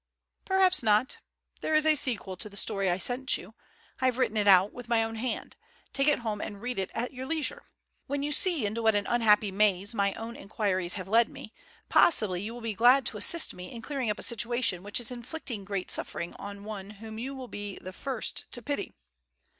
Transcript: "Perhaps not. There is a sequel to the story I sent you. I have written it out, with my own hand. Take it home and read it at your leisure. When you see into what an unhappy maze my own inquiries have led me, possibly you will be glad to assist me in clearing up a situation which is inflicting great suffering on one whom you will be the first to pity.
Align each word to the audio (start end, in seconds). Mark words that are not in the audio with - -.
"Perhaps 0.45 0.81
not. 0.81 1.17
There 1.61 1.75
is 1.75 1.85
a 1.85 1.93
sequel 1.93 2.35
to 2.37 2.49
the 2.49 2.57
story 2.57 2.89
I 2.89 2.97
sent 2.97 3.37
you. 3.37 3.53
I 3.99 4.05
have 4.05 4.17
written 4.17 4.35
it 4.35 4.47
out, 4.47 4.73
with 4.73 4.89
my 4.89 5.03
own 5.03 5.13
hand. 5.13 5.55
Take 5.93 6.07
it 6.07 6.17
home 6.25 6.41
and 6.41 6.59
read 6.59 6.79
it 6.79 6.89
at 6.95 7.13
your 7.13 7.27
leisure. 7.27 7.61
When 8.07 8.23
you 8.23 8.31
see 8.31 8.65
into 8.65 8.81
what 8.81 8.95
an 8.95 9.05
unhappy 9.05 9.51
maze 9.51 9.93
my 9.93 10.15
own 10.15 10.35
inquiries 10.35 10.95
have 10.95 11.07
led 11.07 11.29
me, 11.29 11.53
possibly 11.87 12.41
you 12.41 12.51
will 12.51 12.61
be 12.61 12.73
glad 12.73 13.05
to 13.05 13.17
assist 13.17 13.53
me 13.53 13.71
in 13.71 13.83
clearing 13.83 14.09
up 14.09 14.17
a 14.17 14.23
situation 14.23 14.81
which 14.81 14.99
is 14.99 15.11
inflicting 15.11 15.63
great 15.63 15.91
suffering 15.91 16.33
on 16.39 16.63
one 16.63 16.89
whom 16.97 17.19
you 17.19 17.35
will 17.35 17.47
be 17.47 17.75
the 17.79 17.93
first 17.93 18.51
to 18.53 18.63
pity. 18.63 18.95